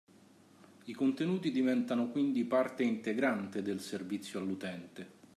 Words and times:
I 0.85 0.93
contenuti 0.95 1.51
diventano 1.51 2.09
quindi 2.09 2.43
parte 2.43 2.81
integrante 2.81 3.61
del 3.61 3.79
servizio 3.79 4.39
all’utente. 4.39 5.09